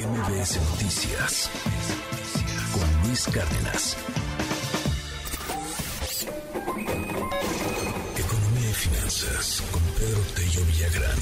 [0.00, 1.50] MBS Noticias
[2.72, 3.98] con Luis Cárdenas.
[8.16, 11.18] Economía y finanzas con Pedro Tello Villagrán.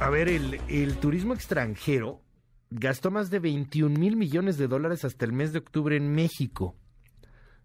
[0.00, 2.20] A ver, el, el turismo extranjero
[2.68, 6.76] gastó más de 21 mil millones de dólares hasta el mes de octubre en México.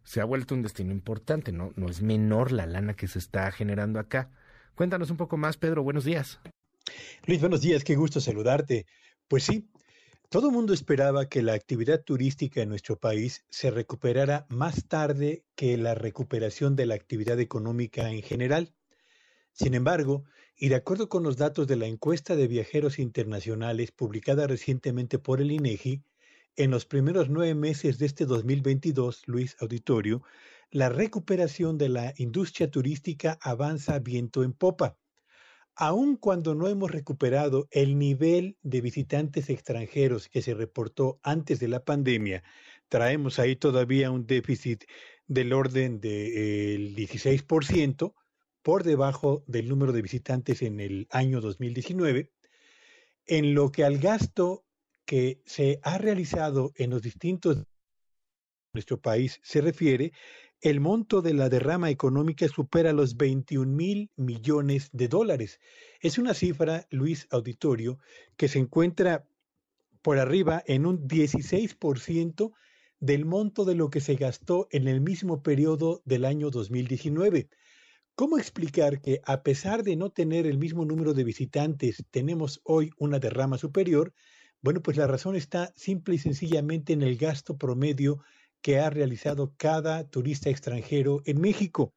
[0.06, 1.74] Se ha vuelto un destino importante, ¿no?
[1.76, 4.30] No es menor la lana que se está generando acá.
[4.76, 5.84] Cuéntanos un poco más, Pedro.
[5.84, 6.40] Buenos días.
[7.26, 7.84] Luis, buenos días.
[7.84, 8.86] Qué gusto saludarte.
[9.27, 9.67] Pues sí,
[10.30, 15.44] todo el mundo esperaba que la actividad turística en nuestro país se recuperara más tarde
[15.55, 18.73] que la recuperación de la actividad económica en general.
[19.53, 20.26] Sin embargo,
[20.58, 25.42] y de acuerdo con los datos de la encuesta de viajeros internacionales publicada recientemente por
[25.42, 26.03] el INEGI,
[26.58, 30.23] en los primeros nueve meses de este 2022, Luis Auditorio,
[30.72, 34.98] la recuperación de la industria turística avanza viento en popa.
[35.76, 41.67] Aun cuando no hemos recuperado el nivel de visitantes extranjeros que se reportó antes de
[41.67, 42.44] la pandemia,
[42.88, 44.86] traemos ahí todavía un déficit
[45.28, 48.14] del orden del 16%,
[48.66, 52.32] por debajo del número de visitantes en el año 2019.
[53.28, 54.66] En lo que al gasto
[55.06, 57.67] que se ha realizado en los distintos
[58.76, 60.12] nuestro país se refiere,
[60.62, 65.59] el monto de la derrama económica supera los 21 mil millones de dólares.
[66.00, 68.00] Es una cifra, Luis Auditorio,
[68.38, 69.28] que se encuentra
[70.02, 72.52] por arriba en un 16%
[73.00, 77.50] del monto de lo que se gastó en el mismo periodo del año 2019.
[78.16, 82.92] ¿Cómo explicar que a pesar de no tener el mismo número de visitantes, tenemos hoy
[82.98, 84.14] una derrama superior?
[84.62, 88.23] Bueno, pues la razón está simple y sencillamente en el gasto promedio
[88.66, 91.94] que ha realizado cada turista extranjero en México.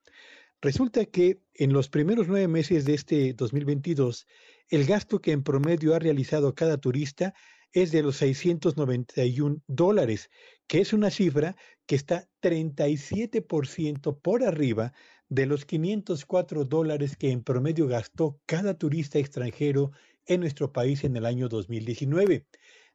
[0.60, 4.26] Resulta que en los primeros nueve meses de este 2022,
[4.68, 7.32] el gasto que en promedio ha realizado cada turista
[7.72, 10.28] es de los 691 dólares,
[10.66, 14.92] que es una cifra que está 37% por arriba
[15.30, 19.92] de los 504 dólares que en promedio gastó cada turista extranjero
[20.26, 22.44] en nuestro país en el año 2019.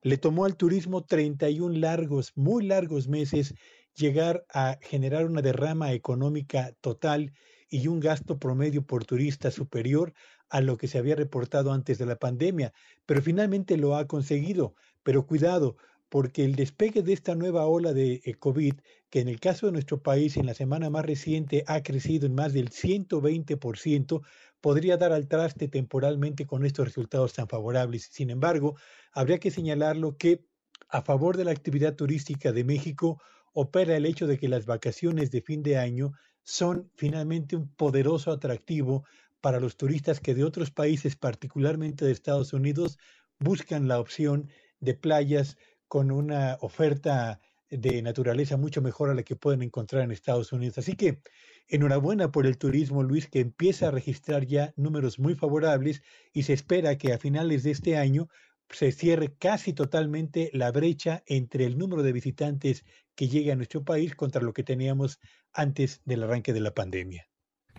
[0.03, 3.55] Le tomó al turismo 31 largos, muy largos meses
[3.95, 7.31] llegar a generar una derrama económica total
[7.69, 10.13] y un gasto promedio por turista superior
[10.49, 12.73] a lo que se había reportado antes de la pandemia,
[13.05, 14.75] pero finalmente lo ha conseguido.
[15.03, 15.77] Pero cuidado,
[16.13, 18.75] porque el despegue de esta nueva ola de eh, COVID,
[19.09, 22.35] que en el caso de nuestro país en la semana más reciente ha crecido en
[22.35, 24.21] más del 120%,
[24.61, 28.09] podría dar al traste temporalmente con estos resultados tan favorables.
[28.11, 28.75] Sin embargo,
[29.11, 30.45] habría que señalarlo que
[30.87, 33.19] a favor de la actividad turística de México
[33.51, 36.13] opera el hecho de que las vacaciones de fin de año
[36.43, 39.03] son finalmente un poderoso atractivo
[39.41, 42.99] para los turistas que de otros países, particularmente de Estados Unidos,
[43.39, 45.57] buscan la opción de playas
[45.93, 47.39] con una oferta
[47.69, 50.79] de naturaleza mucho mejor a la que pueden encontrar en Estados Unidos.
[50.79, 51.19] Así que
[51.67, 56.01] Enhorabuena por el turismo, Luis, que empieza a registrar ya números muy favorables
[56.33, 58.27] y se espera que a finales de este año
[58.71, 63.83] se cierre casi totalmente la brecha entre el número de visitantes que llega a nuestro
[63.83, 65.19] país contra lo que teníamos
[65.53, 67.29] antes del arranque de la pandemia.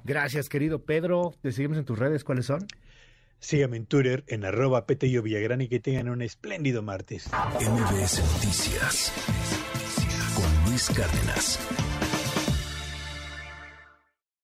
[0.05, 1.35] Gracias, querido Pedro.
[1.43, 2.23] Te seguimos en tus redes.
[2.23, 2.65] ¿Cuáles son?
[3.45, 7.29] Síganme en Twitter en arroba Petello Villagrán y que tengan un espléndido martes.
[7.61, 9.13] MBS Noticias
[10.35, 11.59] con Luis Cárdenas.